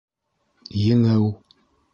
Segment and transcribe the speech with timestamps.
[0.83, 1.31] Еңеү